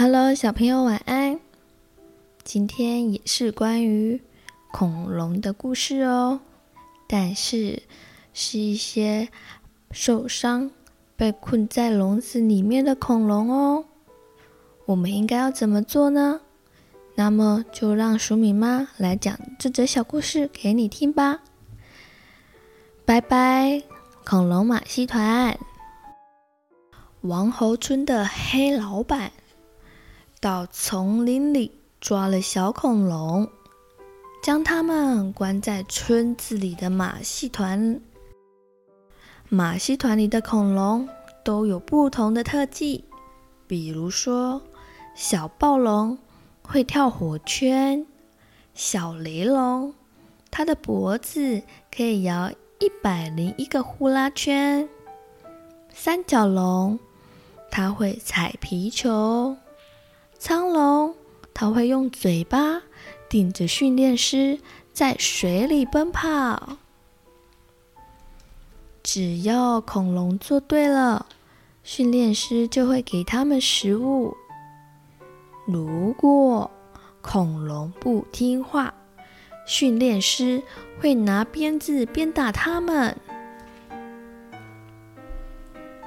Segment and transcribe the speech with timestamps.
[0.00, 1.40] Hello，小朋友晚安。
[2.44, 4.22] 今天也是关于
[4.70, 6.38] 恐龙的故事哦，
[7.08, 7.82] 但是
[8.32, 9.28] 是一些
[9.90, 10.70] 受伤、
[11.16, 13.86] 被困在笼子里面的恐龙哦。
[14.86, 16.42] 我们应该要怎么做呢？
[17.16, 21.40] 那么就让黍米妈来讲这则小故事给你听吧。
[23.04, 23.82] 拜拜，
[24.24, 25.58] 恐龙马戏团。
[27.22, 29.32] 王侯村的黑老板
[30.40, 33.48] 到丛林里抓了小恐龙，
[34.40, 38.00] 将它们关在村子里的马戏团。
[39.48, 41.08] 马戏团里的恐龙
[41.44, 43.04] 都有不同的特技，
[43.66, 44.62] 比如说
[45.16, 46.16] 小暴龙
[46.62, 48.06] 会跳火圈，
[48.74, 49.92] 小雷龙
[50.52, 54.88] 它的脖子可以摇一百零一个呼啦圈，
[55.92, 56.96] 三角龙。
[57.70, 59.54] 它会踩皮球，
[60.38, 61.16] 苍龙，
[61.52, 62.82] 它会用嘴巴
[63.28, 64.60] 顶着训练师
[64.92, 66.76] 在水里奔跑。
[69.02, 71.26] 只要恐龙做对了，
[71.82, 74.36] 训练师就会给他们食物。
[75.66, 76.70] 如果
[77.20, 78.94] 恐龙不听话，
[79.66, 80.62] 训练师
[81.00, 83.16] 会拿鞭子鞭打他们。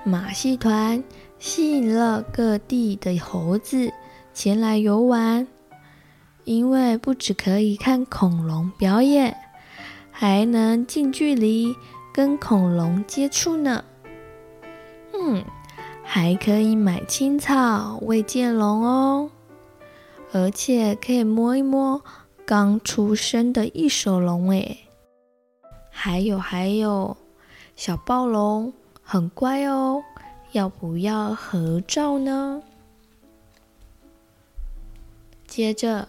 [0.05, 1.03] 马戏团。
[1.43, 3.91] 吸引了各地的猴子
[4.33, 5.47] 前来游玩，
[6.45, 9.35] 因为不只可以看恐龙表演，
[10.09, 11.75] 还能近距离
[12.13, 13.83] 跟恐龙接触呢。
[15.13, 15.43] 嗯，
[16.03, 19.29] 还可以买青草喂剑龙哦，
[20.31, 22.01] 而且可以摸一摸
[22.45, 24.79] 刚出生的异手龙诶。
[25.89, 27.17] 还有还有，
[27.75, 30.01] 小暴龙很乖哦。
[30.53, 32.61] 要不要合照呢？
[35.51, 36.07] 接着，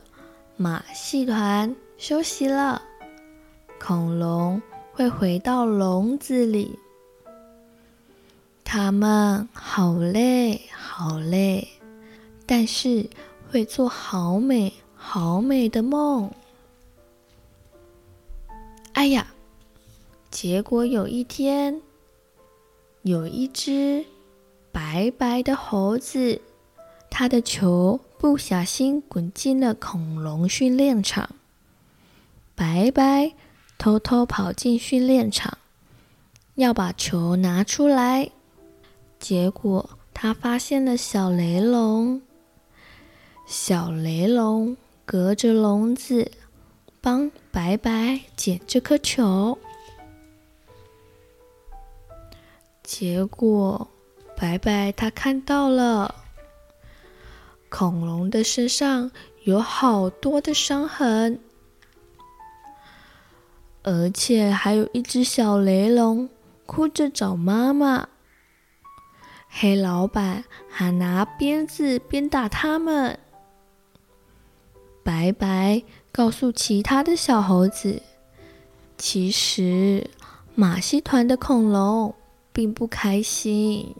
[0.56, 2.80] 马戏团休息了，
[3.80, 6.78] 恐龙会回到笼子里。
[8.62, 11.66] 它们好累，好累，
[12.46, 13.04] 但是
[13.50, 16.30] 会做好美、好美的梦。
[18.92, 19.26] 哎呀，
[20.30, 21.82] 结果有一天，
[23.02, 24.04] 有一只。
[24.70, 26.40] 白白的猴子，
[27.10, 31.28] 它的球不小心滚进了恐龙训练场。
[32.54, 33.32] 白白
[33.76, 35.58] 偷偷跑进训练场，
[36.54, 38.30] 要把球拿出来，
[39.18, 42.22] 结果他发现了小雷龙。
[43.44, 46.30] 小雷龙隔着笼子
[47.00, 49.58] 帮白白捡这颗球，
[52.84, 53.88] 结果。
[54.36, 56.21] 白白，他看到了
[57.72, 59.10] 恐龙的身上
[59.44, 61.40] 有好多的伤痕，
[63.82, 66.28] 而且还有一只小雷龙
[66.66, 68.10] 哭着找妈妈。
[69.48, 73.18] 黑老板还拿鞭子鞭打他们。
[75.02, 78.02] 白白告诉其他的小猴子，
[78.98, 80.10] 其实
[80.54, 82.14] 马戏团的恐龙
[82.52, 83.94] 并不开心。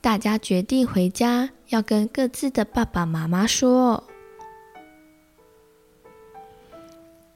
[0.00, 4.02] 大家决定回家，要跟各自的爸爸妈妈说。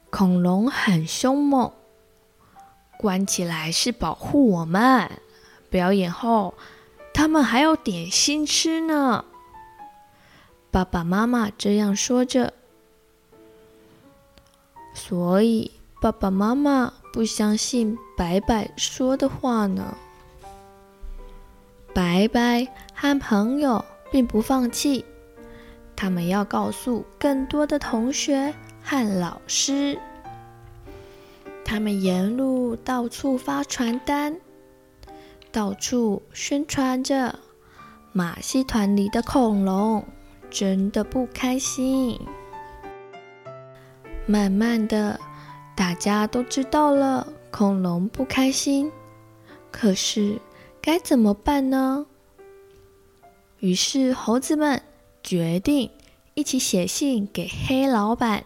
[0.09, 1.71] 恐龙很凶猛，
[2.97, 5.11] 关起来是保护我们。
[5.69, 6.55] 表演后，
[7.13, 9.25] 他们还有点心吃呢。
[10.71, 12.53] 爸爸妈妈这样说着，
[14.93, 15.71] 所以
[16.01, 19.95] 爸爸妈妈不相信白白说的话呢。
[21.95, 25.05] 白白和朋友并不放弃，
[25.95, 29.97] 他们要告诉更多的同学和老师。
[31.63, 34.35] 他们沿路到处发传单，
[35.53, 37.39] 到处宣传着
[38.11, 40.03] 马戏团里的恐龙
[40.51, 42.19] 真的不开心。
[44.25, 45.17] 慢慢的，
[45.77, 48.91] 大家都知道了恐龙不开心，
[49.71, 50.37] 可是。
[50.85, 52.05] 该怎么办呢？
[53.59, 54.83] 于是猴子们
[55.23, 55.89] 决定
[56.35, 58.43] 一起写信给黑老板，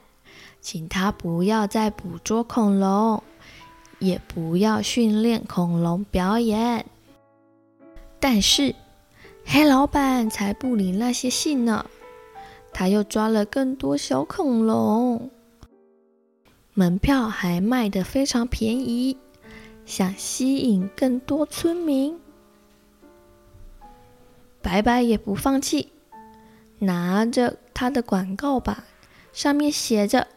[0.61, 3.21] 请他不要再捕捉恐龙，
[3.99, 6.85] 也不要训练恐龙表演。
[8.21, 8.73] 但是
[9.43, 11.85] 黑老板才不理那些信呢，
[12.71, 15.29] 他又抓了更多小恐龙，
[16.73, 19.17] 门票还卖得非常便宜，
[19.85, 22.17] 想吸引更多村民。
[24.61, 25.91] 白白也不放弃，
[26.79, 28.83] 拿着他的广告板，
[29.31, 30.27] 上面写着：“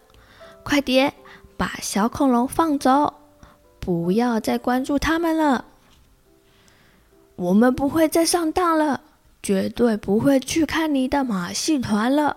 [0.63, 1.13] 快点
[1.57, 3.15] 把小恐龙放走，
[3.81, 5.65] 不要再关注他们了。
[7.37, 9.01] 我们不会再上当了，
[9.43, 12.37] 绝对不会去看你的马戏团了。”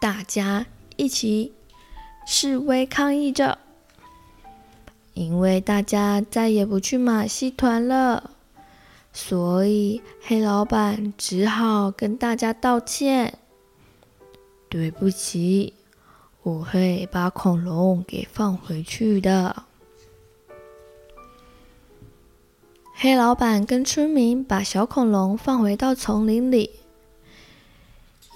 [0.00, 0.66] 大家
[0.96, 1.52] 一起
[2.26, 3.58] 示威抗议着，
[5.14, 8.30] 因为大家再也不去马戏团了。
[9.12, 13.38] 所以，黑老板只好跟大家道歉
[14.70, 15.74] ：“对不起，
[16.42, 19.64] 我会把恐龙给放回去的。”
[22.94, 26.70] 黑老板跟村民把小恐龙放回到丛林里，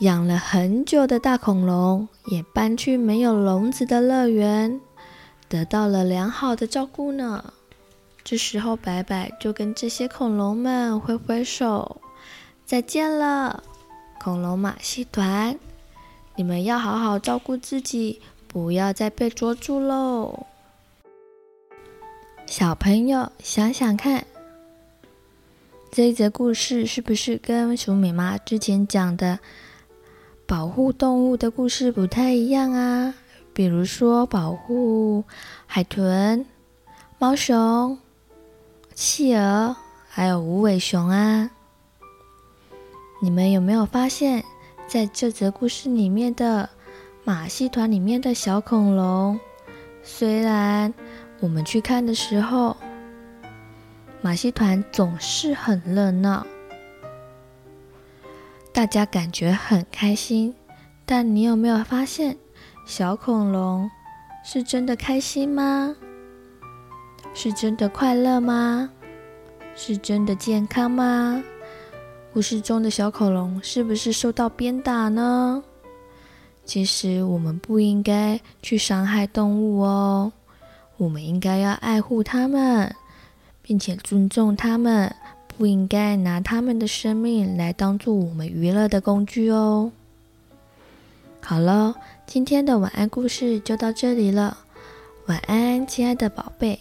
[0.00, 4.80] 养了很久的大恐龙也搬去没有笼子的乐园，
[5.48, 7.54] 得到了良好的照顾呢。
[8.28, 12.00] 这时候，白白就跟这些恐龙们挥挥手，
[12.64, 13.62] 再见了，
[14.18, 15.56] 恐龙马戏团，
[16.34, 20.44] 你们要好好照顾自己，不要再被捉住喽。
[22.46, 24.26] 小朋友想想看，
[25.92, 29.38] 这一则故事是不是跟熊美妈之前讲的
[30.46, 33.14] 保护动物的故事不太一样啊？
[33.52, 35.22] 比如说保护
[35.68, 36.44] 海豚、
[37.20, 37.96] 猫熊。
[38.96, 39.76] 企鹅，
[40.08, 41.50] 还有无尾熊啊！
[43.20, 44.42] 你们有没有发现，
[44.88, 46.66] 在这则故事里面的
[47.22, 49.38] 马戏团里面的小恐龙，
[50.02, 50.94] 虽然
[51.40, 52.74] 我们去看的时候，
[54.22, 56.46] 马戏团总是很热闹，
[58.72, 60.54] 大家感觉很开心，
[61.04, 62.38] 但你有没有发现，
[62.86, 63.90] 小恐龙
[64.42, 65.94] 是真的开心吗？
[67.38, 68.88] 是真的快乐吗？
[69.74, 71.44] 是真的健康吗？
[72.32, 75.62] 故事中的小恐龙是不是受到鞭打呢？
[76.64, 80.32] 其实我们不应该去伤害动物哦，
[80.96, 82.96] 我们应该要爱护它们，
[83.60, 85.14] 并且尊重它们，
[85.46, 89.92] 不应该拿它们的生命来当做我们娱乐的工具哦。
[91.42, 91.96] 好了，
[92.26, 94.56] 今天的晚安故事就到这里了，
[95.26, 96.80] 晚安，亲爱的宝贝。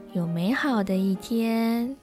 [0.13, 2.00] 有美好的一天。